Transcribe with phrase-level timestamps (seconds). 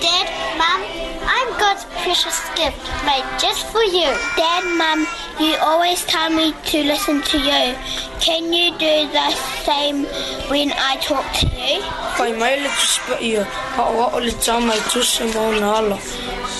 [0.00, 4.14] Dad, Mom, I'm God's precious gift made just for you.
[4.36, 5.06] Dad, mom,
[5.44, 7.74] you always tell me to listen to you.
[8.20, 9.30] Can you do the
[9.64, 10.04] same
[10.50, 11.80] when I talk to you?
[12.16, 15.98] Kai mai le tuspa ia, a oa o le tamai tusa mo na ala.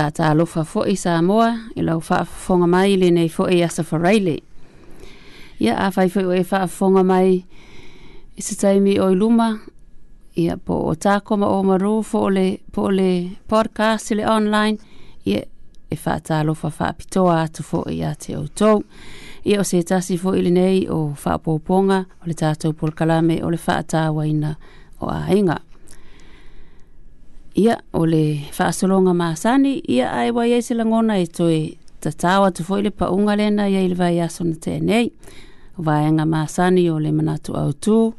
[0.00, 4.36] faatalofa foʻi sa moa i lau faafofoga mai lenei foʻi e asa faraile
[5.64, 7.28] ia afai foʻi o e faafofoga mai
[8.40, 9.48] i se taimi o i luma
[10.42, 13.10] ia po o takoma o maru foole po o le
[13.52, 14.78] podcast i le online
[15.28, 15.42] ia
[15.92, 18.78] e faatalofa faapitoa atu foʻi iā te outou
[19.44, 24.54] ia o se tasi foʻi lenei o faapoopoga o le tatou polokalame o le faatauaina
[25.00, 25.56] o aiga
[27.54, 32.62] ia ole le faasologa masani ia ae wai ai se lagona e toe tatau atu
[32.62, 35.10] foʻi le paʻuga lena ia i le vaeaso na teanei
[35.78, 38.12] vaega masani o le manatu aotū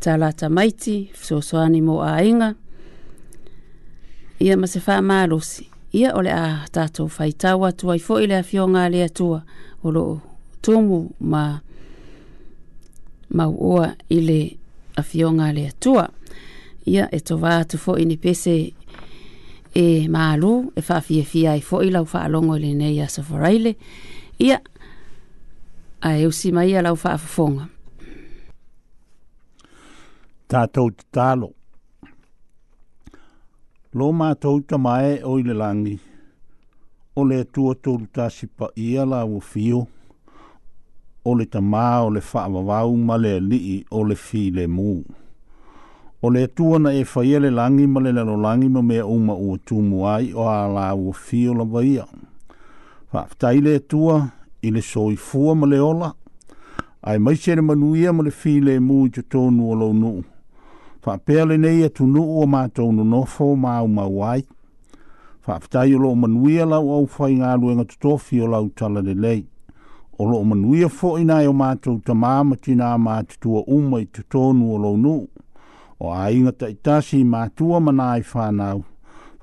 [0.00, 2.54] talata maiti fesoasoani mo aiga
[4.40, 8.80] ia ma se faamalosi ia ole le a tatou faitau atu ai foʻi le afioga
[8.84, 9.02] a le
[9.84, 10.20] o loo
[10.62, 11.60] tumu ma
[13.34, 14.56] mauoa i le
[14.96, 16.08] afioga a le atua
[16.86, 18.56] ia e tova atu foʻi ni pese
[19.74, 23.76] e malu e fa faafiafia ai i lau faalogo i lenei aso faraile
[24.38, 24.60] ia
[26.02, 27.64] ae usi ma ia lau faafofoga
[30.48, 31.48] tatou tatalo
[33.96, 35.96] lo matou tamae o i le lagi
[37.18, 39.80] o le atua tolu tasi paia lauofio
[41.28, 44.90] o le tama o le faavavau ma le alii o le mu
[46.24, 49.58] O le tuana e whaia le langi ma le lalo langi ma mea uma ua
[49.58, 52.06] tumu ai o ala o ua fio la vaia.
[53.12, 54.30] Whaaptai le tua
[54.64, 56.08] i le soi fua ma le ola.
[57.02, 60.22] Ai mai sere manuia ma le fi le mu i te tonu o lau nuu.
[61.04, 64.40] Whaapea le nei atu e nuu o mātou no nofo ma o mau ai.
[65.46, 69.44] Whaaptai o loo manuia lau au whai ngā luenga tutofi o lau tala le lei.
[70.18, 74.72] O loo manuia fo nai o mātou tamā ma tina mātutua uma i te tonu
[74.72, 75.20] o lau
[76.04, 78.84] o ainga ta itasi ma tua mana ai whanau.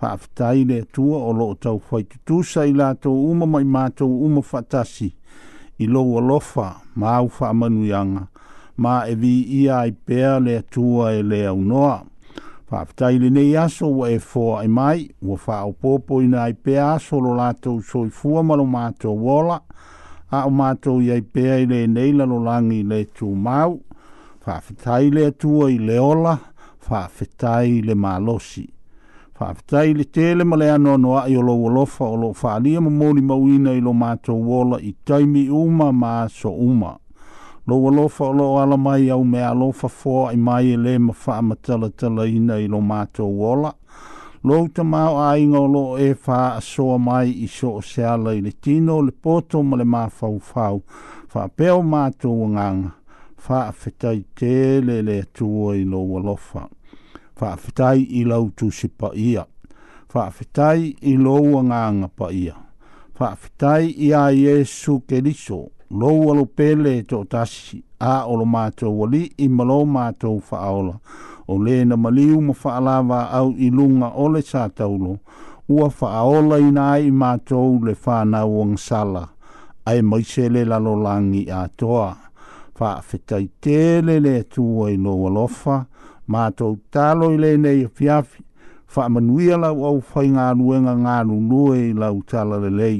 [0.02, 5.12] Whaafitai le tua o loo tau whaitutu sai la tau uma mai mātou uma whatasi.
[5.80, 7.30] I lo lofa ma au
[7.84, 8.28] yanga
[8.78, 12.04] Ma e vi ia ai pēa le tua e le au noa.
[12.70, 15.10] Whaafitai le nei aso wa e fōa e mai.
[15.22, 19.62] Wa whao popo ina ai pēa aso lo lātou soi fua malo mātou wola.
[20.32, 23.80] A o mātou iai pēa i le neila lo langi le tū mau.
[24.46, 26.38] Whaafitai le i le tua i le ola
[26.92, 28.64] faafetai le malosi
[29.40, 33.22] faafetai le tele ma le noa i o lou alofa o loo faaalia ma moli
[33.30, 36.92] mauina i lo matou wola i taimi uma ma so uma
[37.68, 41.14] lou alofa o loo ala mai au me alofa foa i mai e lē ma
[41.24, 43.72] faamatalatalaina i lo matou ola
[44.48, 48.52] lou tamao aiga o loo e faaasoa mai i so o se ala i le
[48.64, 50.84] tino le poto ma le mafaufau
[51.58, 52.52] peo o matou
[53.42, 56.64] Fa faafetai tele le atua i lou alofa
[57.42, 59.44] faafetai i lau tusi ia.
[60.14, 62.54] faafetai i lou agaga paia
[63.18, 69.86] faafetai iā iesu keriso lou pele to toʻatasi a o lo matou alii ma lo
[69.86, 70.94] matou faaola
[71.48, 75.18] o lē na maliu ma au i luga o le sa taulo
[75.70, 79.28] ua faaola inā ai i matou le fanau agasala
[79.86, 80.62] ae maise le
[81.52, 82.16] a toa.
[82.78, 85.86] faafetai tele le atua i lou alofa
[86.32, 88.44] ma to talo ile nei a fiafi,
[88.96, 93.00] wha amanuia lau au whai ngā nuenga ngā la i lau tala le lei.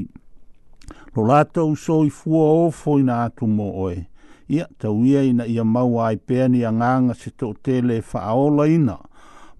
[1.16, 4.06] Lo lato uso i fua ofo i nā atu oe.
[4.52, 8.66] Ia, tau ia ina ia mau ai pēni anga ngānga se tō tele wha aola
[8.68, 8.96] ina,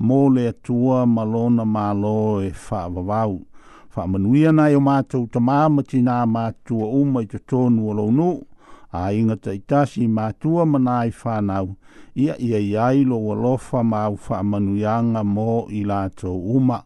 [0.00, 3.38] mō le atua malona mā lo e wha wawau.
[3.94, 8.30] Wha amanuia nai o mātou tamāma ti nā mātua uma i te tōnu alounu,
[8.92, 11.76] a inga taitasi mātua manai whānau,
[12.14, 16.84] ia ia iai lo walofa ma ufa wha yanga mo i lātou uma.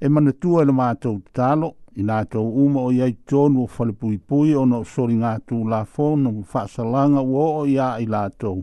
[0.00, 4.52] E mana tua le mātou talo, i lātou uma o iai tonu o whalipui pui
[4.54, 8.60] o no sori ngā tū la fono whasalanga o o ia i lātou.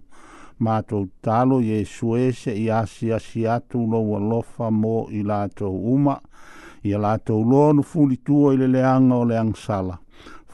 [0.61, 6.19] Mātou talo i suese i asia si atu lo walofa mo i lātou uma,
[6.83, 9.99] i lātou lo no fulitua i leanga o leang sala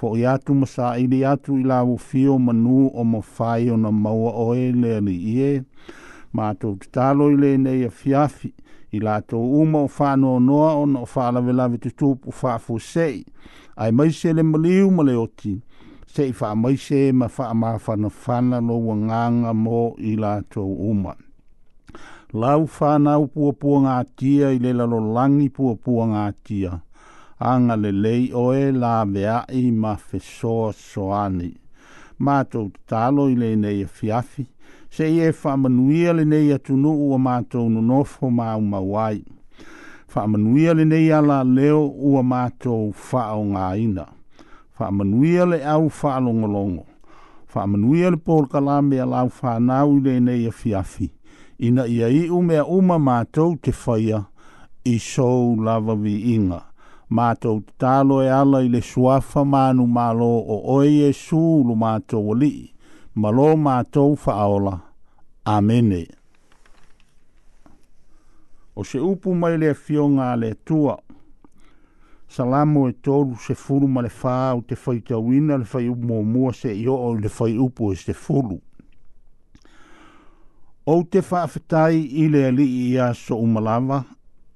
[0.02, 3.78] fo i atu ma sa i atu i la fio manu o ma fai o
[3.78, 5.52] na maua o e le ni i e.
[6.34, 8.50] Ma atu te talo i le nei a fiafi
[8.98, 12.10] i la to uma o fa no noa o no fa la vela vitu tu
[12.22, 12.58] pu fa
[12.94, 13.24] sei.
[13.78, 15.54] Ai mai se le maliu ma le oti.
[16.12, 18.76] Se i fa mai se ma fa ma fa na fa na lo
[19.64, 21.14] mo i la to uma.
[22.34, 26.80] Lau fa na u pua pua ngā tia i le lalo langi pua ngā tia
[27.42, 31.50] anga le lei o e la vea i ma fesoa soani.
[32.22, 34.46] Mātou talo i le nei e fiafi,
[34.94, 39.24] se i e whamanuia le nei atunu ua mātou no nofo ma umawai.
[40.14, 44.06] Whamanuia le nei ala leo ua mātou whao ngā ina.
[44.78, 46.86] Whamanuia le au whalongolongo.
[47.56, 51.10] Whamanuia le pōrkala mea lau whanau i le nei e fiafi.
[51.62, 54.22] Ina ia i umea uma mātou te whaia
[54.90, 56.68] i sou lava vi inga
[57.18, 62.36] mātou tālo e ala i le suafa manu mālo o oi e sūlu mātou o
[62.40, 62.72] li.
[63.16, 64.78] Malo mātou whaola.
[65.52, 66.06] Amene.
[68.80, 70.96] O se upu mai le fionga le tua.
[72.32, 76.22] Salamo e tōru se furu ma le whāu te whai tauina le whai upu mō
[76.24, 78.56] mua se i o le whai upu e se furu.
[80.88, 84.00] O te whaafetai i le ali i a so umalawa,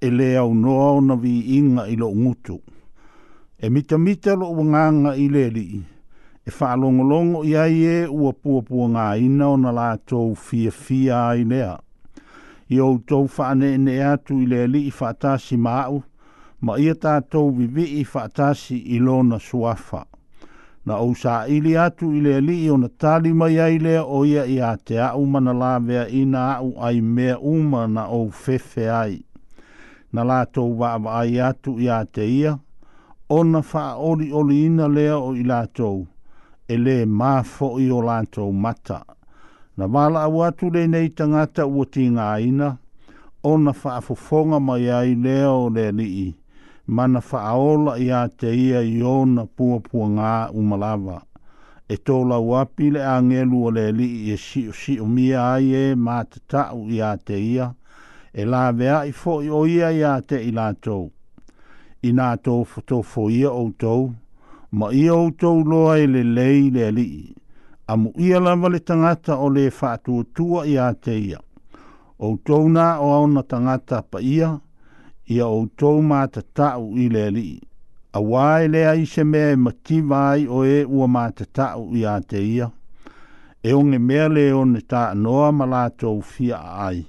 [0.05, 2.57] e le au noa o na vi inga i lo ngutu.
[3.57, 5.67] E mita mita lo wanganga i le li.
[6.47, 10.35] E wha longolongo i ai e ua pua pua ngā ina o na la tau
[10.45, 11.73] fia fia ai lea.
[12.69, 15.99] I au tau whaane ne atu i le li i whaatasi māu,
[16.63, 20.03] ma ia tātou vivi i whaatasi i lo na suafa.
[20.85, 24.03] Na au sa ili atu i le li i o na tali mai ai lea
[24.05, 28.05] o ia i a te au mana la vea ina au ai mea uma na
[28.05, 29.15] au fefe ai
[30.15, 32.51] na lātou wāwaai atu i te ia,
[33.37, 36.05] ona wha ori ori ina lea o i lātou,
[36.71, 39.01] e le māfo i o lātou mata.
[39.77, 42.69] Na wāla au atu le nei tangata ua tīngā ina,
[43.51, 46.27] ona wha afofonga mai ai lea o le lii,
[46.87, 51.19] mana wha aola i te ia i ona puapua ngā umalawa.
[51.91, 55.43] E tō lau api le angelu o le lii e si o si o mia
[55.51, 57.67] ai e mātatau i te ia,
[58.37, 61.07] e la vea i fo i oia ia te i lātou.
[62.03, 64.09] I nā tou to fo ia o tou,
[64.75, 67.21] ma ia o tou loa i e le lei le alii,
[67.87, 71.39] a mu ia lava le tangata o le whātua tua ia te ia.
[72.19, 74.51] O tou nā o au na tangata pa ia,
[75.31, 77.57] ia o tou mā ta tau i le alii,
[78.19, 81.47] a wai e le ai se mea e mati vai o e ua mā ta
[81.55, 82.67] tau i a te ia,
[83.63, 87.03] e onge mea le o ne tā noa malātou fia ai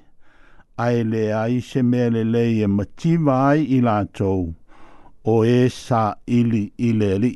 [0.84, 4.42] ai le ai se mea le lei e mativa ai i lātou
[5.34, 6.02] o e sa
[6.38, 7.32] ili ili ili.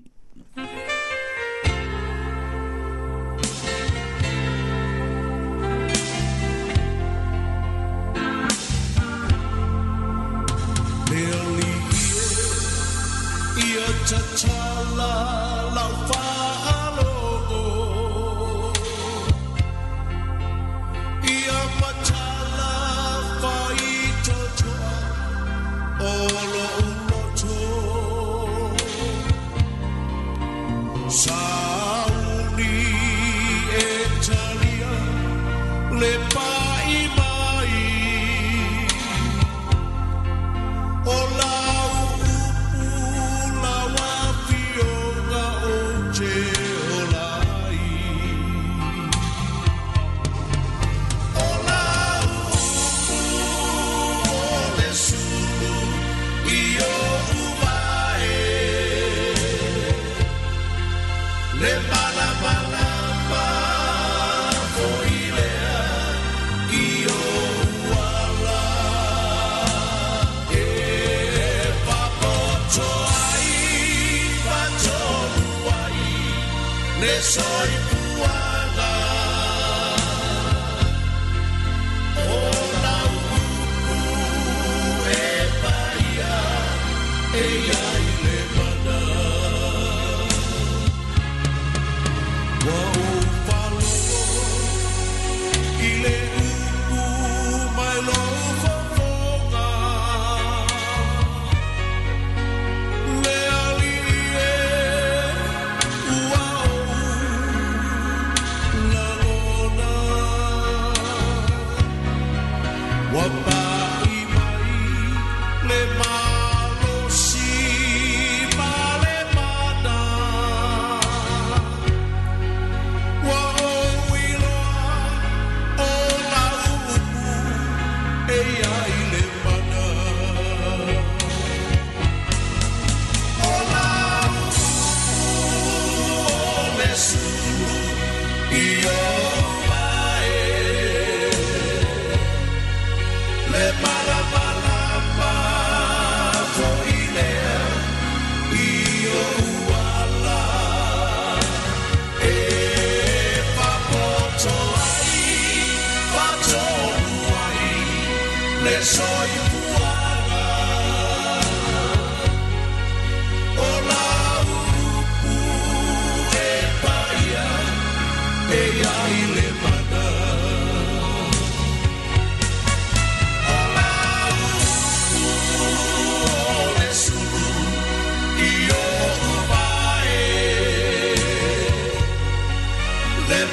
[77.01, 78.10] me soy tú.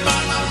[0.04, 0.47] my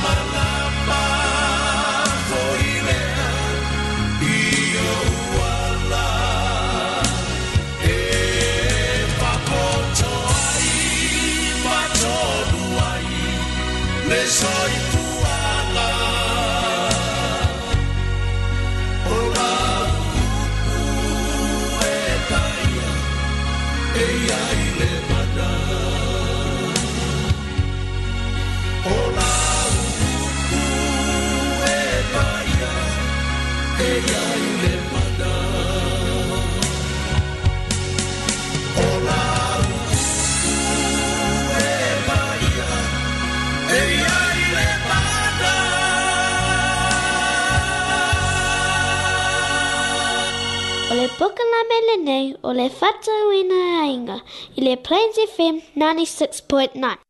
[51.27, 54.17] toka la mele nei o le whatau i nga ainga
[54.57, 57.06] i le Plains FM 96.9.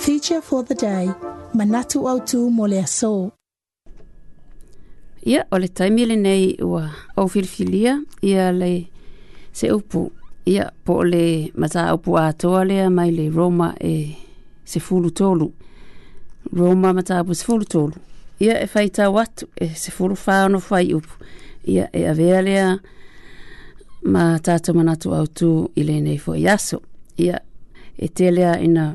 [0.00, 1.06] Feature for the day,
[1.56, 3.32] Manatu Autu Mole Aso.
[5.26, 6.84] Ia, o le taimi le nei ua
[7.16, 8.72] au filfilia, ia le
[9.52, 10.10] se upu.
[10.46, 13.94] Ia, po le maza upu a toa lea mai le Roma e
[14.64, 15.48] se fulu tolu.
[16.52, 17.96] Roma maza upu se fulu tolu
[18.44, 21.14] ia e faita watu e se furu whaono whai upu
[21.64, 22.78] ia e avea
[24.04, 26.82] ma tato manatu au tu i le nei fo iaso
[27.18, 27.40] ia
[27.98, 28.28] e te
[28.66, 28.86] ina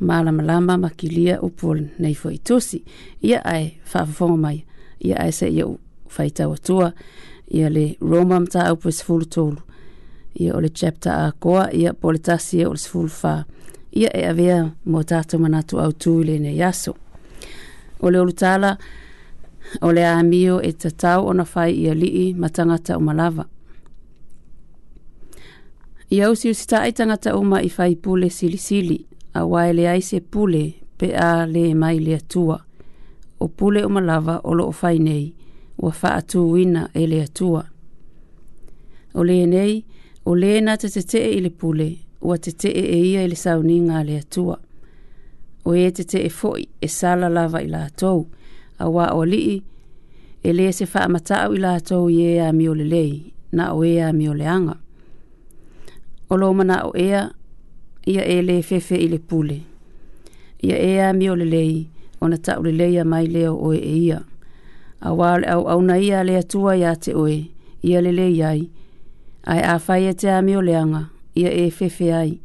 [0.00, 2.82] malama lama ma kilia upu nei fo i tusi
[3.22, 4.58] ia ai whafafonga mai
[5.00, 5.66] ia ai se ia
[6.08, 6.92] faita watua
[7.52, 9.60] ia le roma mta au pu se furu tolu
[10.34, 13.44] ia o le chapter a koa ia poletasi ia o le se
[13.92, 16.94] ia e avea mo tato manatu au tu nei iaso
[18.02, 18.76] Ole le olutala
[19.86, 23.44] ole le amio e tatau ona fai ia lii ma tangata uma lava
[26.16, 28.98] ia usi usi taʻi tagata uma i fai pule silisili
[29.40, 30.62] auā e leai se pule
[30.98, 32.58] pe a lē mai le atua
[33.40, 34.02] o pule uma
[34.48, 35.26] o loo fai nei
[35.82, 37.62] ua faatūina e le atua
[39.18, 39.84] o lenei e
[40.28, 41.88] o lē na tetetee i le pule
[42.26, 44.56] ua tetee e ia i e le sauniga le atua
[45.62, 48.26] o e te te e foi e sala lava i lātou,
[48.78, 49.62] a wā o lii,
[50.42, 53.84] e le se wha amatau i lātou i ea mi o le lei, na o
[53.84, 54.76] ea mi o le anga.
[56.28, 57.28] O lo mana o ea,
[58.06, 59.60] ia e le fefe i le pule.
[60.62, 63.78] Ia ea mi o le lei, o na tau le leia mai leo o e
[63.78, 64.22] ia.
[65.00, 67.46] A wā le au au na ia le atua ia te oe,
[67.82, 68.70] ia le lei ai.
[69.44, 72.40] Ai a whai e te a mi o le anga, ia e fefe ai.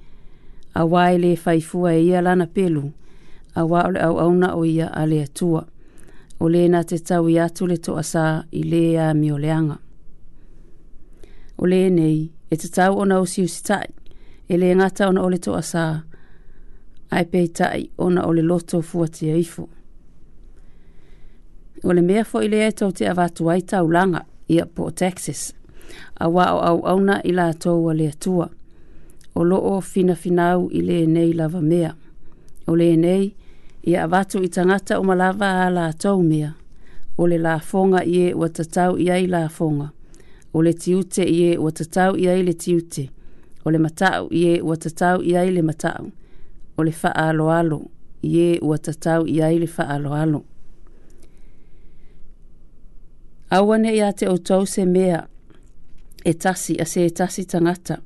[0.75, 2.96] A wā e le faifua e ia lana pelu, ia
[3.57, 5.61] a waole au auna o ia a le atua
[6.43, 9.75] o lē na te tau i atu le toʻasā i lē amioleaga
[11.57, 12.19] o lenei
[12.53, 13.91] e tatau ona usiusitaʻi
[14.49, 15.83] e lē gata ona o le toʻasā
[17.15, 19.63] ae peitaʻi ona o le loto fuatia ifo
[21.87, 24.19] o le mea foʻi lea e tou te avatu ai taulaga
[24.53, 25.41] ia po o taxes
[26.23, 28.47] au o auauna i latou a le atua
[29.37, 30.79] o loo finafinau i
[31.15, 31.91] nei lava mea
[32.69, 33.45] o lenei le
[33.87, 36.51] ia avatu i tangata o malava a la taumea,
[37.17, 39.87] o le la fonga i e ua tatau i ai la fonga,
[40.53, 43.07] o le tiute i e ua tatau i ai le tiute,
[43.65, 46.11] o le matau i e ua tatau i ai le matau,
[46.77, 47.79] o le faa alo alo
[48.21, 50.43] i e ua tatau i ai le faa alo alo.
[53.49, 55.19] Awane ia te otou se mea
[56.25, 58.01] e tasi a se e tasi tangata,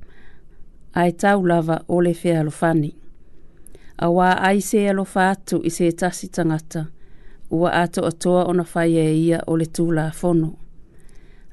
[0.94, 3.01] a tau lava o le fea alofani
[4.02, 6.86] a wā ai se alo fātu i se tasi tangata,
[7.54, 10.56] ua ato atoa ona whai e ia o le tū la fono.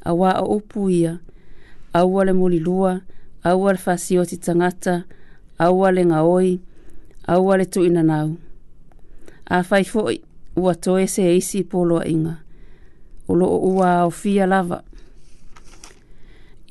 [0.08, 1.12] A wā a upu ia,
[1.92, 3.00] a ua le muli lua,
[3.44, 5.02] a ua le whasi o ti tangata,
[5.58, 6.54] a ua le ngaoi,
[7.28, 8.30] a ua le tu inanau.
[9.52, 10.16] A whai fōi,
[10.56, 12.36] ua toe se eisi polo a inga,
[13.28, 14.80] o loo ua o fia lava.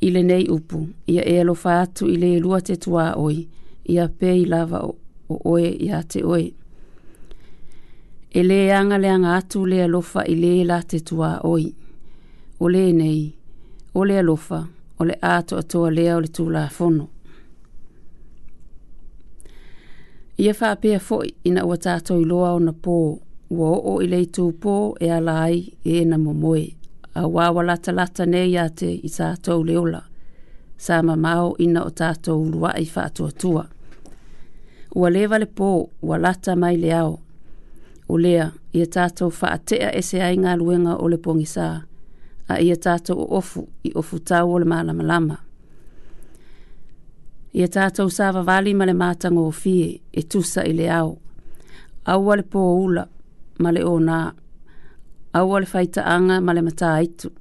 [0.01, 3.43] Ile nei upu, ia e alo fātu i le lua te tua oi,
[3.85, 4.95] ia pei lava o
[5.27, 6.47] o oe i a te oe.
[8.31, 11.67] E le anga le anga atu le alofa i le la te tua oi.
[12.59, 13.33] O le nei,
[13.93, 14.63] o le alofa,
[14.99, 17.07] o le ato atoa lea o le tū la fono.
[20.37, 22.95] Ia wha apea foi na ua tātou loa o na pō,
[23.57, 26.67] ua o i le tū pō e ala ai e na momoe.
[27.17, 30.01] A wāwa lata lata nei a te i tātou leola,
[30.77, 30.99] sa
[31.59, 33.63] i na o tātou lua i wha atua tua
[34.95, 37.19] ua leva le pō ua lata mai le ao.
[38.09, 41.65] O lea, ia tātou whaatea e se ainga luenga o le pōngisā,
[42.47, 45.37] a ia tātou o ofu i ofu tau o le mālama lama.
[47.57, 51.17] Ia tātou sāwa wali ma le mātango o fie e tusa i le ao.
[52.07, 53.03] Aua le pō ula
[53.59, 54.21] ma le o nā.
[55.35, 57.33] Aua le faita anga ma le mata aitu.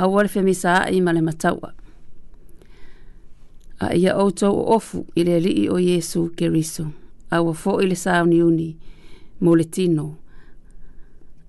[0.00, 1.74] Aua le femisa ai ma le mataua
[3.82, 6.84] a ia outou o ofu i le alii o iesu keriso
[7.34, 8.68] aua foʻi le sauniuni
[9.40, 10.06] mo le tino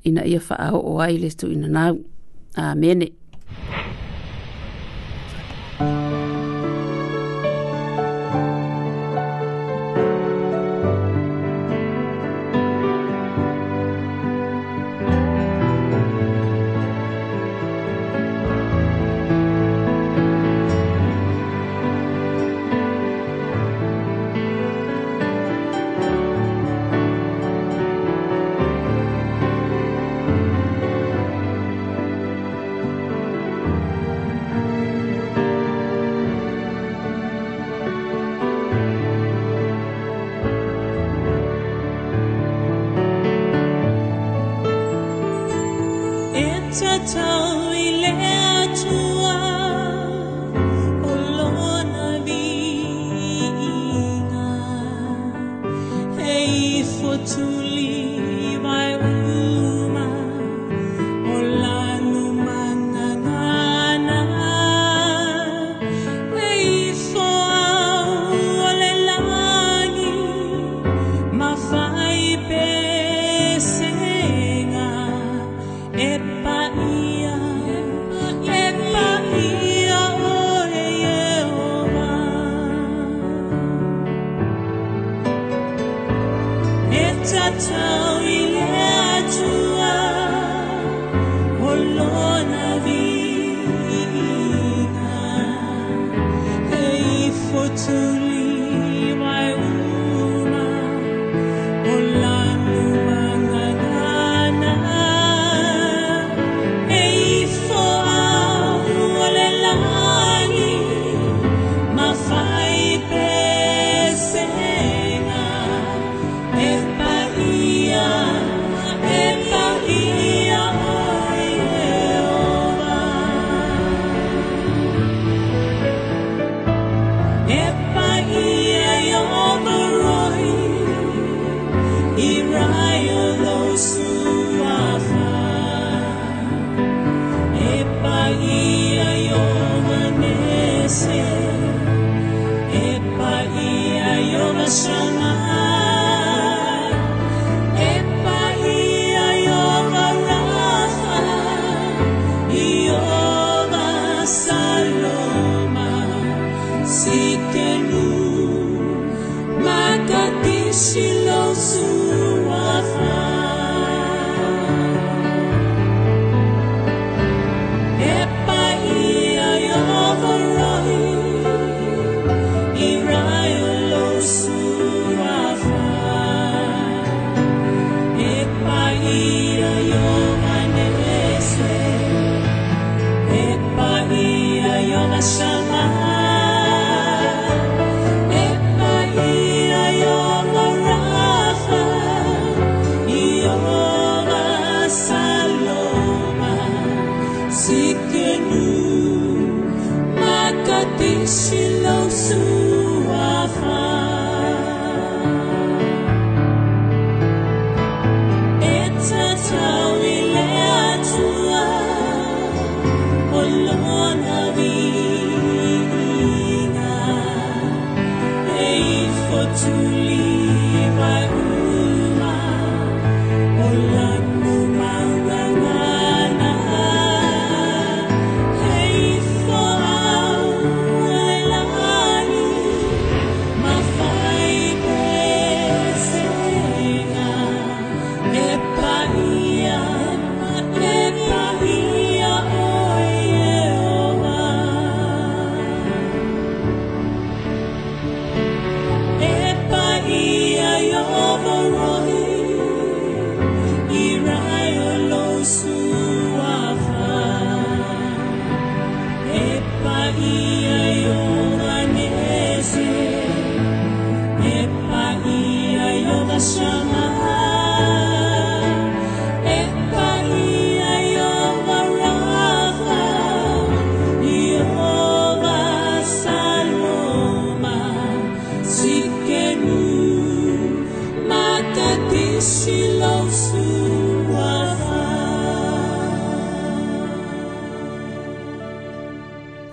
[0.07, 1.95] ina ia faaoo ai le tuʻinanau
[2.63, 3.07] amene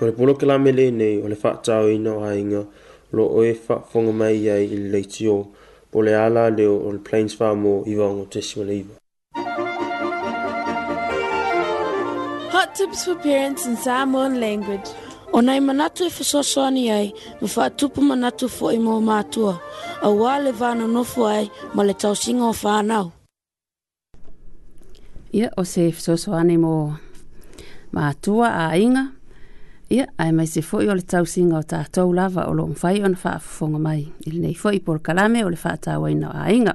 [0.02, 1.92] O le polo ke la mele nei o le whaatau
[3.16, 4.36] lo o e whaafonga mai
[4.72, 5.00] i le
[5.92, 8.08] po le ala leo o le Plains Farm o iwa
[8.68, 8.94] le iwa.
[12.54, 14.88] Hot tips for parents in Samoan language.
[15.34, 17.08] O nei manatu e whasosoani ai,
[17.42, 19.54] ma whaatupu manatu fo i mō mātua.
[20.00, 23.12] A wā le vāna nofu ai, ma le tausinga o whānau.
[25.34, 26.74] Ia, o se whasosoani mō
[27.94, 29.04] mātua a inga,
[29.90, 33.16] Ia, ai mai se fo'i o le singa o tātou lava o loon fai ona
[33.18, 34.04] whaafafonga mai.
[34.26, 36.74] Ile nei fo'i por kalame o le whaatawa ina o ainga.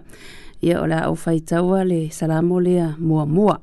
[0.61, 3.55] Ia o le au fai taua le salamo lea mua mua.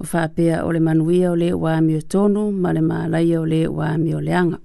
[0.00, 3.62] O whaapea o le manuia o le wāmi o tonu ma le mālaia o le
[3.72, 4.58] wāmi o leanga.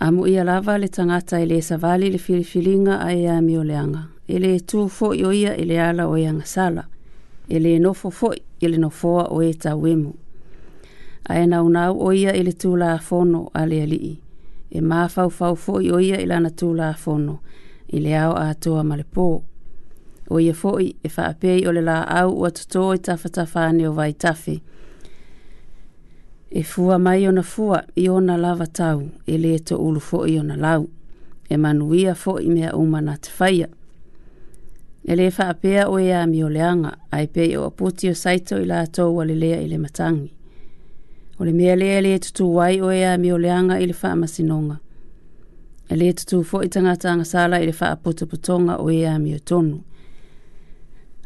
[0.00, 4.06] Amu ia lava le tangata i le savali le filifilinga ai āmi e o leanga.
[4.28, 6.88] Ele tū fo'i o ia i le ala o ianga e sala.
[7.50, 10.16] Ele nofo fo'i le nofoa o e tauemu.
[11.28, 14.16] a e nau nau o ia i tū la fono a le alii.
[14.72, 17.38] E mā fau fau fo i o ia i lana tū la fono,
[17.88, 19.26] i le ao a atua ma le pō.
[20.30, 23.28] O ia fo i e wha apei o le la au ua tuto i tafa
[23.28, 24.62] tafa o vai tafi.
[26.50, 30.38] E fua mai ona fua i ona lava tau, e le to ulu fo i
[30.38, 30.88] ona lau.
[31.50, 33.66] E manuia fo i mea umana te faya.
[35.04, 38.58] E le wha apea o ea mi o leanga, ai pei o aputi o saito
[38.60, 40.34] i la atou wa lelea i le matangi
[41.36, 43.94] o le mea lea e lē tutū ai o ea me o leaga i le
[43.94, 44.76] faamasinoga
[45.88, 49.80] e lē tutū foʻi tagata agasala i le faapotopotoga o ea mio tonu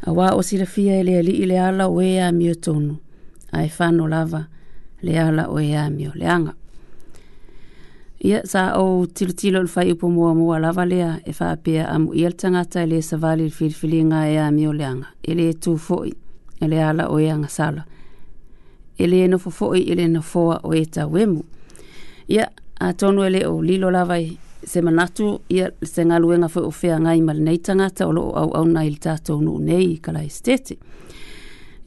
[0.07, 2.95] auā ua silafia e le alii le ala o ea mio tonu
[3.51, 4.45] ae fano lava
[5.01, 6.53] le ala o ea mio leaga
[8.19, 12.37] ia sa ou tilotilo le fai upu muamua lava lea e faapea amuia e le
[12.37, 16.13] tagata e lē savali i le filifiliga ea mio leaga e lē tū foʻi
[16.61, 17.96] e le ala o ea agasala e
[18.97, 21.41] e le no fo foi e le no foa o eta wemu
[22.27, 24.15] ia a tonu ele o lilo lava
[24.63, 28.53] se manatu ia se ngaluenga fo o fea ngai mal nei tangata o lo au
[28.53, 30.77] au nai le tato unu nei kala estete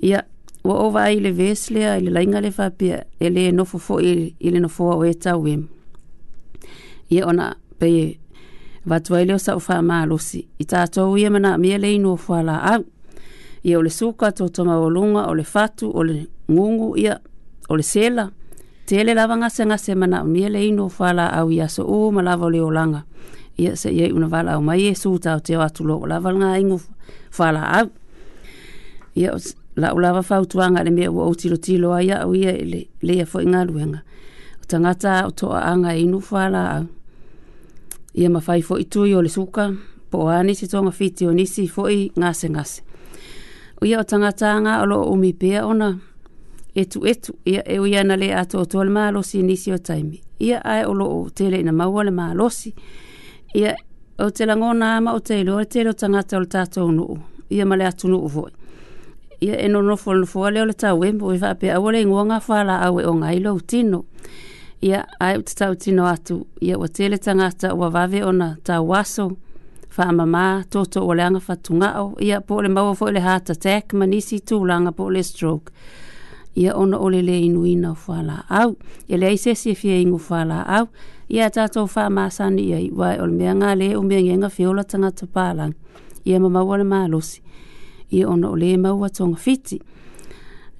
[0.01, 0.23] ia
[0.65, 4.51] wa o vai le vesle ai lainga le fapia e le no fo foi e
[4.51, 5.67] le no foa o eta wemu
[7.11, 8.17] ia ona pe
[8.85, 10.41] Vatua e ileo sa ufa maa lusi.
[10.59, 12.85] I tātou ia mana mia leinu o fuala au.
[13.63, 17.19] Ia ole suka tō tama o lunga, ole fatu, ole ngungu ia
[17.69, 18.31] o le sela
[18.87, 22.61] tele lava ngase ngase mana mia le ino fala au ia so o malava le
[22.61, 23.03] olanga
[23.59, 26.81] ia se ia una vala au mai esu tau te watu lo lava nga ingu
[27.31, 27.89] fala au
[29.15, 29.35] ia
[29.77, 32.53] la ulava fau tuanga le mea ua utilo tilo a ia au ia
[33.03, 33.99] le ia foi ngaluenga
[34.63, 36.85] o tangata o toa anga inu fala au
[38.15, 39.71] ia mafai foi tui o le suka
[40.11, 42.83] po ani si tonga fiti o nisi foi ngase ngase
[43.83, 45.97] Uia o tangata nga alo umipea ona,
[46.81, 50.21] etu etu ia e oia le ato tōtua le mālosi i nisi o taimi.
[50.41, 52.73] Ia ai o tele ina maua le mālosi.
[53.55, 53.75] Ia
[54.19, 56.91] o te langona ama o te ilo, e o te ilo tangata o le tātou
[56.93, 57.19] nuu.
[57.51, 58.51] Ia male atu nuu voi.
[59.41, 62.25] Ia eno nofo nofo ale o le tau embo i e whape a wale ingoa
[62.31, 64.03] ngā whala awe o ngai lo tino.
[64.85, 66.43] Ia ai o te tau tino atu.
[66.61, 69.31] Ia o tele ilo tangata o wawe o na tau waso.
[70.01, 72.13] Wha mamā, toto o le anga fatunga o.
[72.25, 75.73] Ia po le maua fo le hata tek, manisi tūlanga po le stroke
[76.55, 78.77] ia ona o le leinuina o falaau
[79.09, 80.87] e leai sesi e fiaiga o falaau
[81.29, 85.75] ia tatou faamasani iai uae o le mea galē umiagiaga feola tagata palaga
[86.25, 87.41] ia mamau a le malosi
[88.11, 89.79] ia ona o lē mau atoga fiti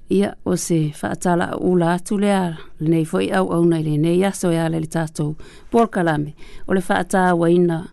[0.09, 4.81] ia o se faatala aula atu lea lenei au nei le nei aso e le
[4.85, 5.35] tatou
[5.71, 6.35] polkalame
[6.67, 7.85] o le faatauaina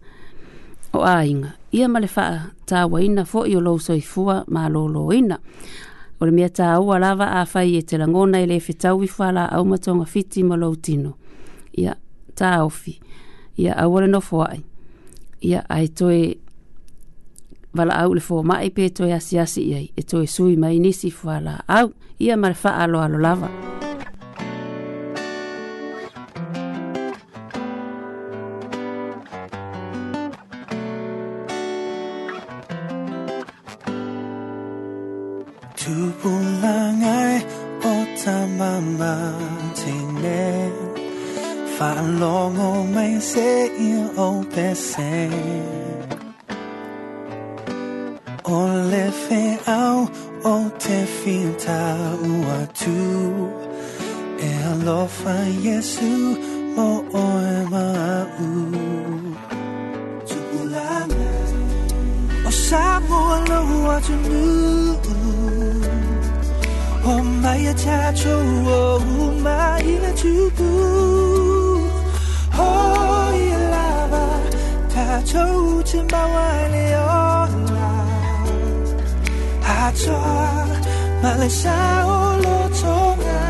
[0.92, 5.36] o aiga ia ma le faatauaina foi o lou soifua malōlōina
[6.20, 9.46] o le mea tāua lava a whai e te langona i le whetau i whala
[9.54, 11.14] au matonga fiti ma lau tino.
[11.78, 11.94] Ia,
[12.34, 12.96] tā ofi.
[13.58, 14.60] Ia, awale no fuai.
[15.46, 16.18] Ia, ai toi
[17.78, 19.90] wala au le fua mai pe toi asiasi iai.
[19.96, 21.92] E toi sui mai nisi whala au.
[22.18, 23.46] Ia, mare wha alo alo lava.
[23.46, 23.86] Ia, mare wha alo alo lava.
[38.28, 40.72] samamatingin
[41.76, 45.36] Faanlong o may saying o pesing
[48.56, 48.58] O
[48.92, 49.42] lefe
[49.80, 49.96] au
[50.52, 51.80] o te finta
[52.36, 53.00] uatu
[54.48, 55.36] E alofa
[55.66, 56.12] Yesu
[56.76, 56.88] mo
[63.92, 63.94] O
[67.08, 71.88] 엄마의 자초 엄마의 주부
[72.56, 74.40] 허일라바
[74.94, 78.06] 다쳐오지 마와네 올라
[79.62, 80.66] 아차
[81.22, 82.42] 말레샤올로
[82.80, 83.47] 통한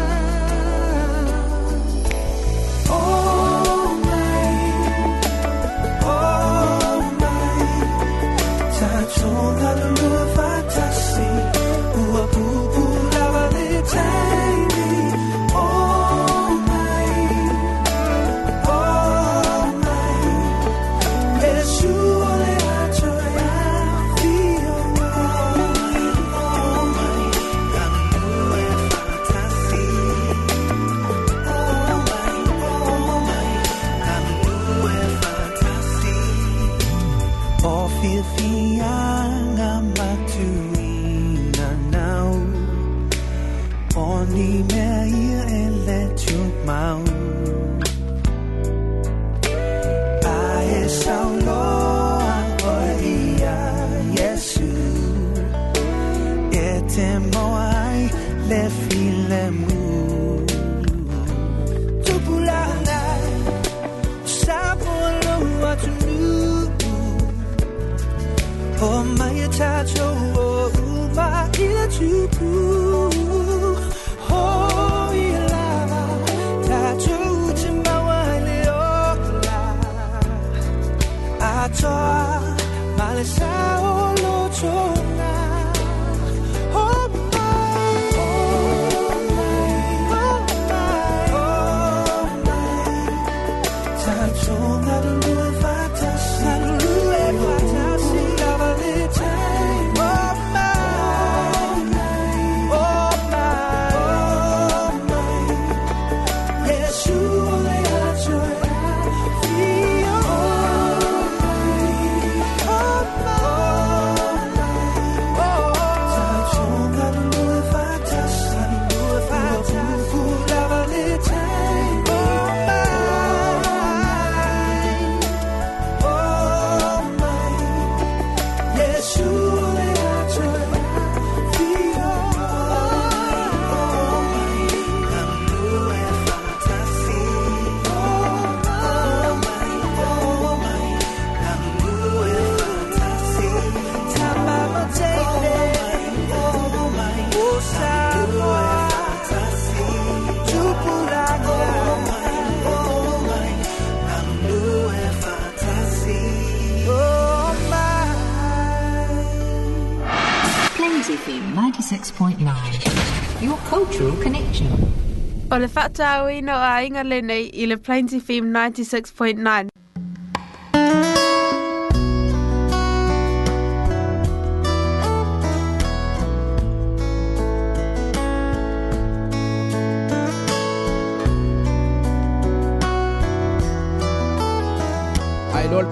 [165.58, 169.66] le whata au ino a inga le nei i le Plains FM 96.9.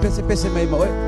[0.01, 1.06] pese pese mai mo eh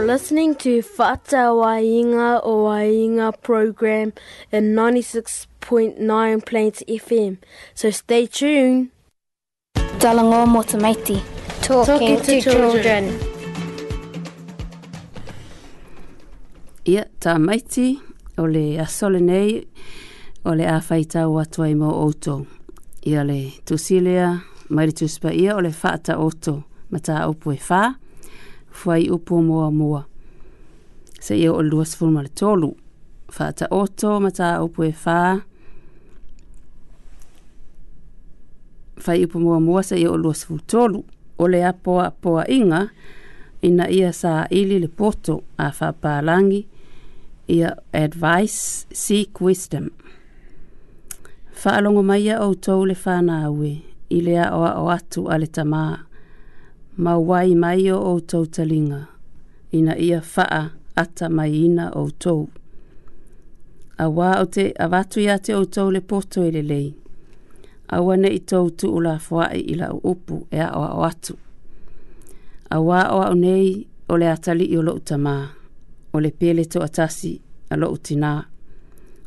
[0.03, 4.13] listening to Fata Wainga o Wainga program
[4.53, 7.39] in 96.9 Plains FM.
[7.75, 8.91] So stay tuned.
[9.75, 11.23] Dalango Motumaiti.
[11.63, 13.09] Talking, Talking to, to children.
[13.09, 13.34] children.
[16.85, 17.95] ia tā maiti
[18.39, 19.57] o le asole nei
[20.45, 22.47] o le awhaita o atua i mō auto.
[23.09, 24.35] Ia le tusilea
[24.68, 26.59] maire tuspa ia o le whaata auto
[26.91, 27.82] ma tā upu e whā,
[28.85, 30.03] whai upu mua mua.
[31.24, 32.74] Se ia o le luas fulma le tolu,
[33.39, 35.18] whaata auto ma tā upu e whā,
[39.07, 41.05] whai upu mua mua se ia o luas tolu.
[41.43, 42.89] O le apoa poa inga,
[43.66, 46.68] ina ia sa ili le poto a whapalangi, langi,
[47.49, 49.89] ia advice seek wisdom
[51.53, 53.73] faalongo mai ia outou le fanaue
[54.15, 55.83] i le aʻoaʻo atu a le tamā
[56.97, 59.01] Mauai mai o outou taliga
[59.73, 60.71] ina ia faa
[61.03, 62.49] ata mai ina outou
[64.05, 66.89] auā o te avatu iā te outou le poto e lelei
[67.97, 71.33] aua neʻi tou tuu lafoaʻi i laʻu upu e aʻoaʻo atu
[72.75, 72.99] auā
[73.31, 73.67] o nei
[74.09, 75.35] o le a talii o loʻu tamā
[76.15, 78.45] o le pele to atasi a lo utina.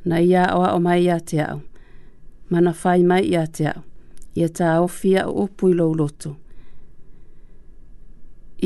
[0.06, 1.60] Na ia oa o mai ia te au.
[2.52, 3.82] Mana fai mai ia te au.
[4.40, 6.32] Ia ta ofia o upui lo loto.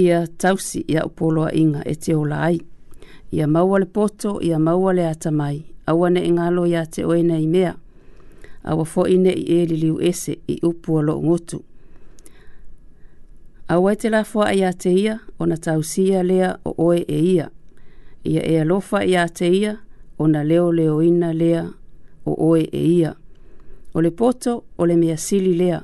[0.03, 2.57] Ia tausi ia upoloa inga e te ola ai.
[3.35, 5.57] Ia maua le poto, ia maua le ata mai.
[5.89, 7.71] Awa ne ingalo ia te oena i mea.
[8.69, 11.59] Awa fo ine i e li liu ese i upua lo ngotu.
[13.73, 17.47] Awa e te lafua ia te ia, ona tausia lea o oe e Ia
[18.23, 19.77] ia e alofa i a te ia,
[20.17, 21.65] o na leo leo ina lea,
[22.25, 23.13] o oe e ia.
[23.93, 25.81] O le poto, o le mea sili lea.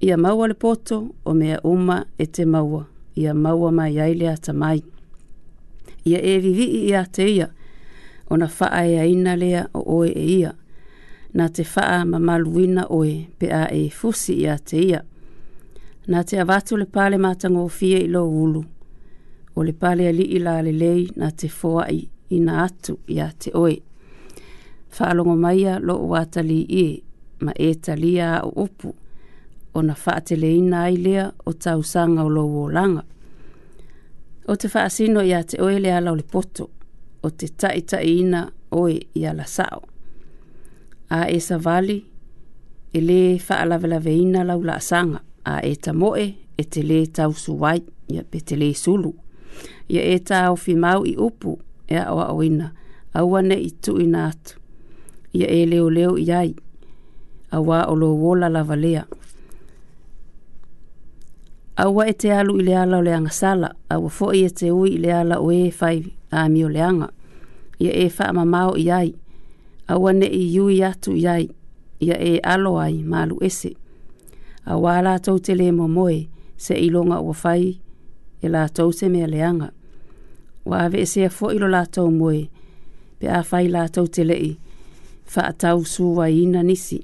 [0.00, 2.86] Ia maua le poto, o mea uma e te maua.
[3.16, 4.82] Ia maua mai ai lea ta mai.
[6.04, 7.48] Ia e vivi i a te ia,
[8.30, 10.52] o na faa e ina lea, o oe e ia.
[11.34, 15.02] Na te faa mamaluina oe, pe a e fusi i a te ia.
[16.06, 18.64] Na te avatu le pale matango o fie i lo ulu
[19.54, 23.16] o le pale ali i la le lei na te foa i ina atu i
[23.20, 23.76] a te oe.
[24.98, 27.04] Whaalongo maia lo o atali i e,
[27.44, 28.88] ma e talia o upu,
[29.76, 33.02] o na whaate le ina ai lea o tau sanga o lo o langa.
[34.50, 36.64] O te whaasino i a te oe le ala o le poto,
[37.24, 38.40] o te tai tai ina
[38.80, 39.80] oe i a la sao.
[41.16, 41.98] A e sa vali,
[42.92, 46.26] e le whaalavelave ina lau la sanga, a e ta moe,
[46.56, 47.80] e te le tau suwai,
[48.12, 49.12] ia pe te le sulu
[49.88, 51.56] ia e tā o fi mau i upu
[51.88, 52.72] e a oa oina,
[53.14, 54.58] a ua ne i tu i nātu.
[55.34, 56.52] Ia e leo leo i ai,
[57.52, 59.04] a wā o lo wola lava lea.
[61.76, 64.44] A ua e te alu i le ala o leanga sala, a ua fo i
[64.46, 67.08] e te ui i le ala o e fai a mi o leanga.
[67.80, 69.14] Ia e fa ma mau i ai,
[69.88, 71.48] a ua ne i yui atu i ai,
[72.00, 73.72] ia e alo ai malu ese.
[74.68, 76.26] A wā la tau te le mo moe,
[76.56, 77.81] se ilonga ua fai
[78.42, 79.70] e la tau se mea leanga.
[80.64, 82.48] Wa ave e sea fo ilo la tau moe,
[83.18, 84.58] pe a fai la tau te lei,
[85.32, 86.98] fa a tau su wa ina nisi.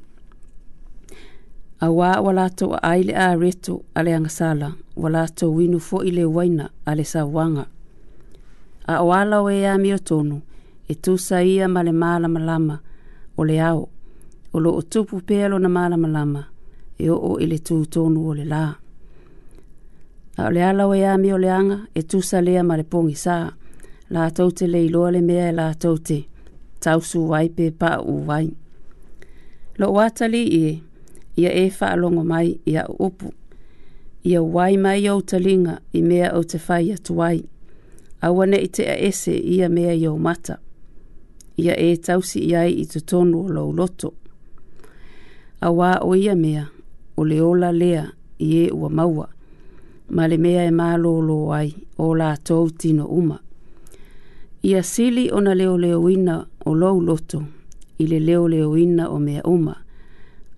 [1.80, 5.78] A wā wa la tau aile a reto a leanga sala, wa la tau inu
[5.89, 7.64] fo ile waina a le sa wanga.
[8.93, 10.36] A o alau e a mio tonu,
[10.89, 12.76] e tusa ia ma le mala malama,
[13.39, 13.82] o le ao,
[14.55, 16.43] o lo o tupu pēlo na mala malama,
[16.99, 18.74] e o o ile tu tonu o le laa
[20.39, 23.14] a o le ala o ia mi o anga e tusa lea ma le pongi
[23.16, 23.51] sā.
[24.11, 26.26] La taute le iloa le mea e la taute.
[26.80, 28.47] Tausu wai pe pa u wai.
[29.78, 30.80] Lo watali i e,
[31.41, 33.32] ia e wha alongo mai ia upu.
[34.30, 37.39] Ia wai mai au talinga i mea au te whai atuai.
[38.24, 40.55] Awa ne i te a ese ia mea i au mata.
[41.62, 44.11] Ia e tausi i ai i te tonu o lau loto.
[45.61, 45.68] A
[46.09, 46.64] o ia mea,
[47.18, 48.03] o leola lea
[48.39, 49.28] i e ua maua.
[50.11, 53.38] ma le mea e malōlō ai o latou tino uma
[54.62, 57.42] ia sili ona leoleoina o lou loto
[57.98, 59.74] i le leoleoina o mea uma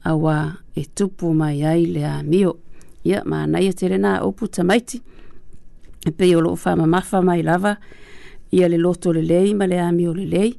[0.04, 2.56] auā e tupu mai ai le mio.
[3.04, 5.02] ia manaia e tere nā opu tamaiti
[6.06, 7.76] e pei o loo faamamafa mai lava
[8.52, 9.76] ia le loto lei ma le
[10.14, 10.58] le lei,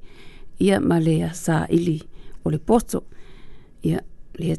[0.59, 2.01] ia ma le asaili
[2.43, 3.03] o le poto
[3.83, 4.01] ia
[4.33, 4.57] le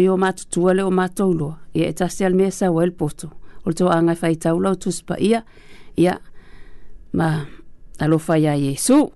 [0.00, 2.90] i o matutua le o matou loa ia e tasi ale mea sa o le
[2.90, 3.30] poto
[3.66, 5.44] o le toaga e faitau lau tusipaia
[5.96, 6.20] ia
[7.12, 7.44] ma
[7.98, 9.10] alofa iā iesu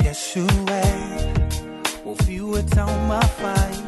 [0.00, 0.80] Yeshua,
[2.04, 3.79] will you it's on my fire.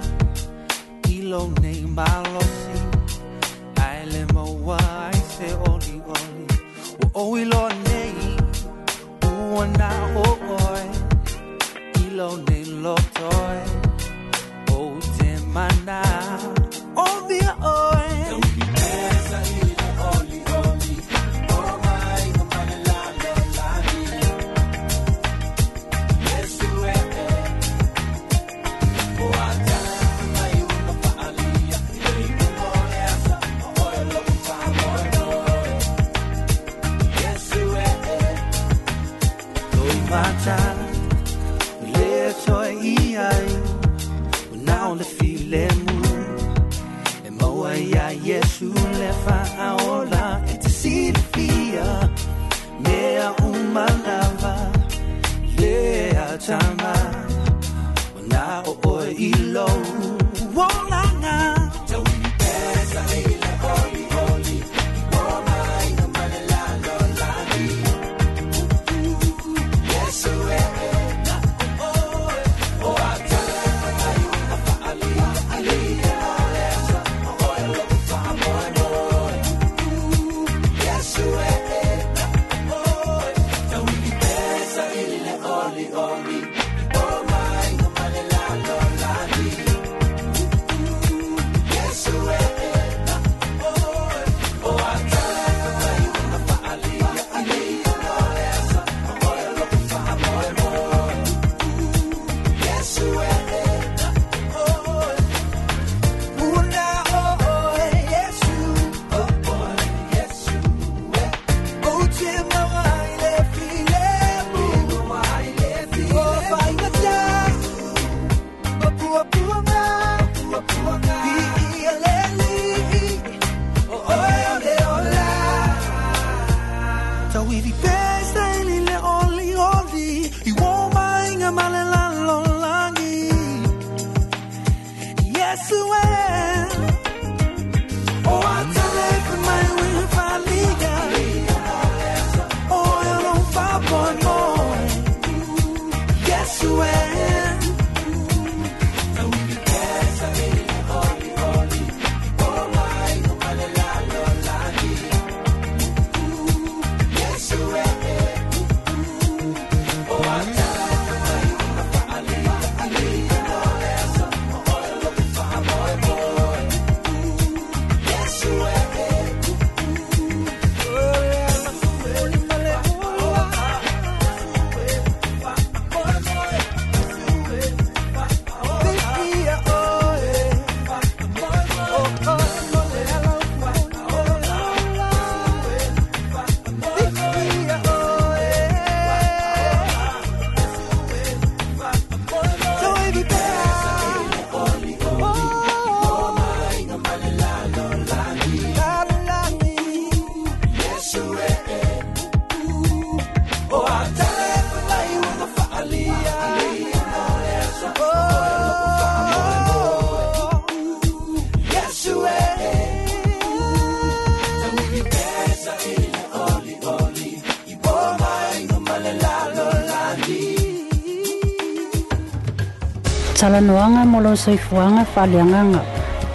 [223.42, 225.80] talanoaga mo lo soifuaga faaleagaga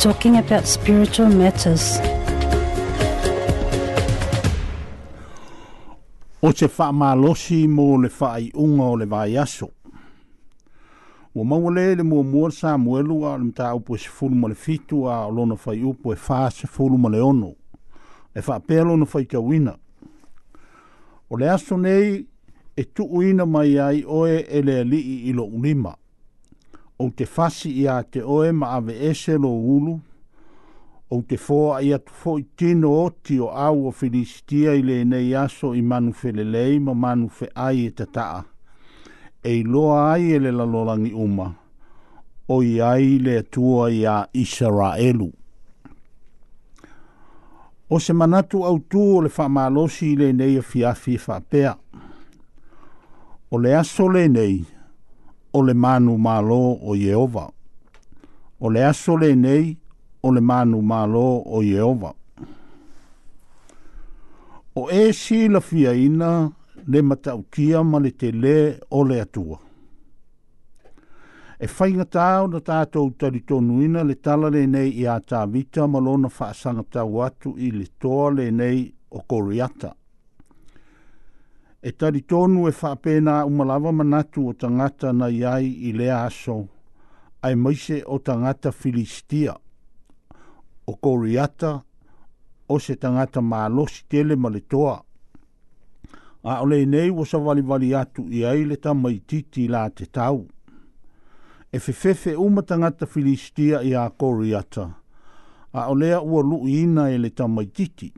[0.03, 1.85] talking about spiritual matters
[6.41, 9.69] o te faamalosi mo le faaiʻuga o le vaeaso
[11.35, 14.55] ua maua lē le muamua le samuelu a o le mataupu e sefulu ma le
[14.55, 17.53] fitu a o lona faiupu e fā sefulu ma le ono
[18.35, 19.77] e faapea lona faitauina
[21.29, 22.25] o le aso nei
[22.75, 25.95] e tuuina mai ai oe e le alii i loʻu lima
[26.99, 29.95] o te fasi ia te oe ma ave ese lo ulu,
[31.13, 35.03] o te foa ia tu foi tino o ti o au o filistia i le
[35.05, 38.43] nei aso i manu felelei ma manu fe ai e tataa.
[39.43, 41.45] E loa ai e le lalolangi uma,
[42.47, 45.29] o i ai le tua i a Israelu.
[47.87, 51.75] O se manatu au tu o le whamalosi i le nei o fiafi whapea.
[53.49, 54.65] O le aso le nei,
[55.53, 57.49] o le manu malo o Yehova.
[58.59, 59.77] O le aso le nei
[60.23, 62.13] o le manu malo o Yehova.
[64.75, 66.51] O e si la fia ina
[66.87, 69.59] le mataukia ma le te le o le atua.
[71.57, 75.87] E whainga tāo na tātou tari tonu ina le tala le nei i a tāwita
[75.89, 79.25] ma lona whaasanga tāo atu i le toa le nei o koriata.
[79.89, 79.93] Koriata
[81.87, 86.67] e tari tonu e whapena umalawa manatu o tangata na iai i lea aso,
[87.41, 89.53] ai maise o tangata Filistia,
[90.87, 91.71] o Koriata,
[92.67, 94.99] o se tangata maalosi tele maletoa.
[96.43, 100.43] A ole nei wasa wali wali atu i le ta maititi la te tau.
[101.71, 104.89] E fefefe uma tangata Filistia i a Koriata,
[105.71, 108.11] a olea ua luina e le ta maititi.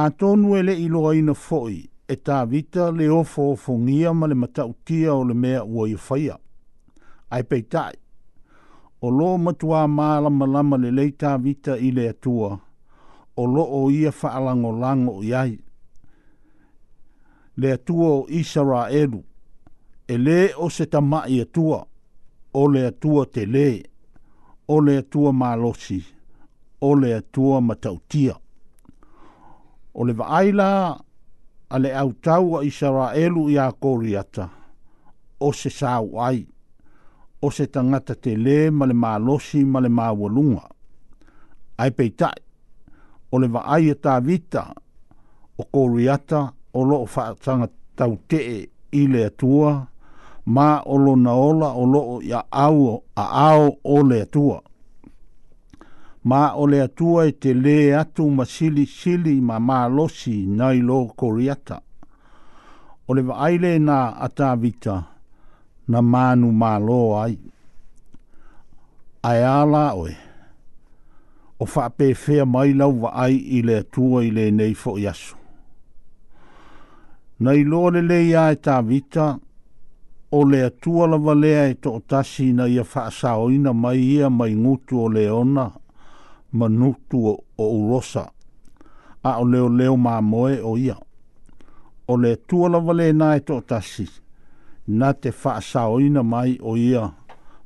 [0.00, 4.34] A tonu ele ilo aina foi, e tā vita le ofo o fungia ma le
[4.34, 6.38] matautia o le mea ua i whaia.
[7.30, 7.94] Ai pei tai.
[9.00, 12.58] O lo matua māla malama le lei tā vita i le atua.
[13.36, 15.58] O lo o ia whaalango lango i ai.
[17.56, 19.22] Le atua o Isara Eru.
[20.08, 21.86] E le o se tama i atua.
[22.54, 23.82] O le atua te le.
[24.68, 26.02] O le atua mālosi.
[26.80, 28.34] O le atua matautia.
[29.94, 30.04] O le vaaila...
[30.04, 30.68] O le vaaila
[31.72, 34.46] ale au tau a Israelu i a koriata.
[35.46, 36.40] O se sāu ai.
[37.46, 40.64] O se tangata te le ma le mālosi ma le mawalunga.
[41.80, 42.38] Ai pei tai.
[43.32, 44.14] O le vaai e tā
[45.60, 46.40] O koriata
[46.78, 47.68] o loo whaatanga
[47.98, 49.72] tau te e i le atua.
[50.54, 52.78] Ma o lo naola o loo ia au
[53.16, 54.58] a ao o le atua
[56.24, 61.06] ma ole le atua e te le atu ma sili sili ma mālosi nai lo
[61.18, 61.80] koriata.
[63.10, 64.96] Ole le vaaile nā atavita
[65.88, 67.34] na manu mālo ai.
[69.22, 70.14] Ai ala oe.
[71.58, 75.36] O whapewhea mai lau vaai i le atua i le nei fo iasu.
[77.42, 79.26] Nai lo le le ia e tāwita,
[80.30, 84.98] o le atua lava lea e tō tasi na ia whaasaoina mai ia mai ngutu
[85.02, 85.70] o le ona
[86.52, 87.38] manutu o
[87.76, 88.30] urosa.
[89.24, 90.96] A o leo leo mā moe o ia.
[92.08, 94.08] O le tuala vale nā e tō tasi.
[94.88, 97.04] Nā te whaasa oina mai o ia.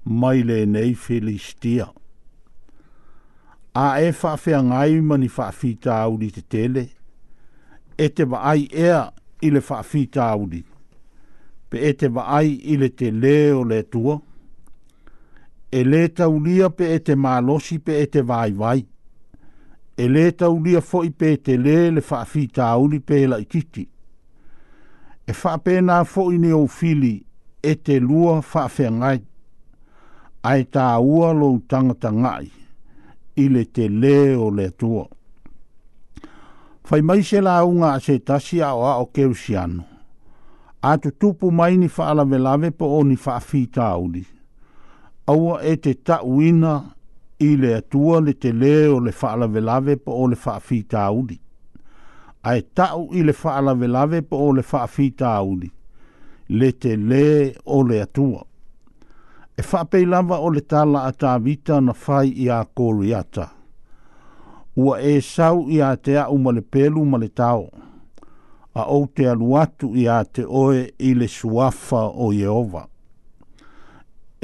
[0.04, 1.86] Mai le nei filistia.
[3.74, 6.84] A e whaafea ngai mani whaafita auri te tele.
[7.98, 9.00] E te wa ai ea
[9.40, 10.62] i le whaafita auri.
[11.70, 14.20] Pe e te wa ai i le te leo le tuala
[15.68, 18.86] e le taulia pe e te malosi pe e te vai vai.
[19.98, 23.88] E le taulia foi pe te le le whaafi tauli pe la ikiti.
[25.26, 27.16] E whape nā foi ne o fili
[27.62, 29.20] e te lua whaafi ngai.
[30.46, 32.46] Ai tā ua lo tangata ngai.
[33.42, 35.04] I le te le o le tua.
[36.88, 39.82] Whai mai se la unga a se tasi a o o keusiano.
[40.80, 44.24] A tu tupu mai ni whaalavelave po o ni whaafi tauli
[45.30, 46.72] aua e te tauina
[47.38, 51.38] i le atua le te lē o le faalavelave po o le faafitauli
[52.50, 55.70] ae taʻu i le faalavelave po o le faafitauli
[56.58, 57.24] le te lē
[57.64, 58.44] o le atua
[59.58, 63.48] e faapeilava o le talaatavita na fai iā koriata
[64.76, 67.66] ua e sau iā te aʻu ma le pelu ma le tao
[68.74, 72.86] a ou te alu atu iā te oe i le suafa o ieova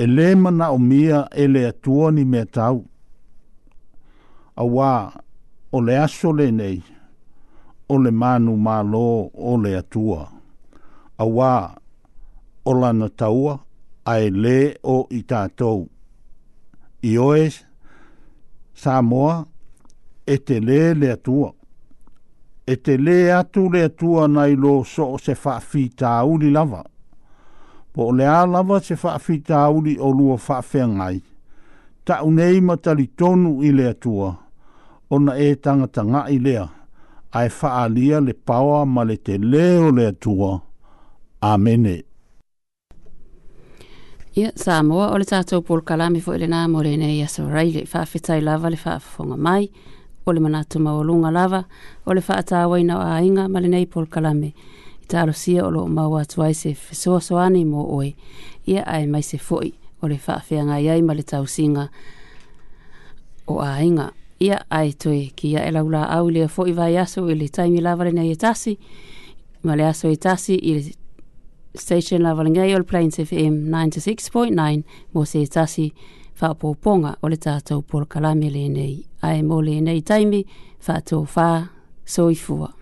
[0.00, 2.76] e le mana o mia e le atua ni mea tau.
[4.56, 4.88] A wā,
[5.72, 6.78] o le aso le nei,
[7.88, 9.06] o le manu mā lō
[9.50, 10.22] o le atua.
[11.18, 11.52] A wā,
[12.64, 13.54] o lana taua,
[14.04, 15.78] a e le o i tātou.
[17.02, 17.54] I oes,
[18.82, 19.42] Samoa,
[20.26, 21.50] e te le le atua.
[22.66, 26.82] E te le atu le atua nai lō so o se whaafi tā uri lava
[27.92, 31.18] po le a lava se whaafita auri o lua whaafea ngai.
[32.06, 34.28] Ta unei matari tonu i lea tua,
[35.24, 36.64] na e tangata ngā i lea,
[37.38, 40.60] ai whaalia le paua ma le te leo lea tua.
[41.40, 42.02] Amene.
[44.36, 47.44] Ia, sā moa, o le tātou pōl kalami fo ele nā more ne i aso
[47.50, 49.68] rei le whaafetai lava le whaafonga mai,
[50.24, 51.64] o le manatuma o lunga lava,
[52.06, 54.54] o le whaata awaina o a inga ma le nei pōl kalami.
[54.56, 54.71] Ia,
[55.12, 58.14] taalosia o loo maua atu ai se fesoasoani mo oe
[58.66, 61.86] ia ae mai se foʻi o le faafeaga i ai ma le tausiga
[63.48, 64.06] o aiga
[64.40, 68.32] ia ae toe kia e laulaau i lea foʻi vaeaso i le taimi lava lenei
[68.32, 68.78] e tasi
[69.68, 70.82] ma le aso e tasi i le
[71.78, 74.82] station lava lenei o le plains fm 96.9
[75.14, 75.90] mo se tasi
[76.38, 80.46] faapoopoga o le tatou polokalame lenei ae mo lenei taimi
[80.86, 81.48] faatofā
[82.04, 82.72] soifua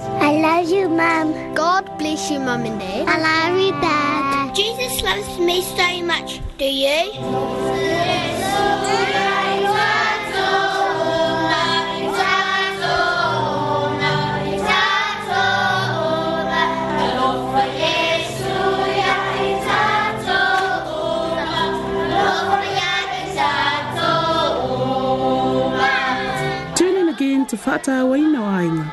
[0.00, 1.54] I love you, Mum.
[1.54, 3.08] God bless you, Mum and Dad.
[3.08, 4.54] I love you, Dad.
[4.54, 6.40] Jesus loves me so much.
[6.58, 7.94] Do you?
[27.18, 28.92] again to Fata Wainawaina.